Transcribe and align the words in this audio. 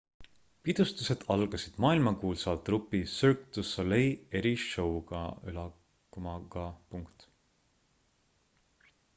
pidustused 0.67 1.25
algasid 1.33 1.75
maailmakuulsa 1.83 2.55
trupi 2.69 3.01
cirque 3.11 3.53
du 3.57 3.65
soleil 3.73 4.39
eri-show'ga 4.39 5.23